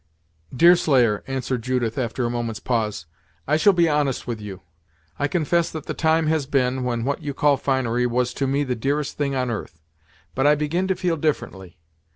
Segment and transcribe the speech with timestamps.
[0.51, 3.05] "Deerslayer," answered Judith, after a moment's pause,
[3.47, 4.61] "I shall be honest with you.
[5.19, 8.63] I confess that the time has been when what you call finery, was to me
[8.63, 9.79] the dearest thing on earth;
[10.33, 11.77] but I begin to feel differently.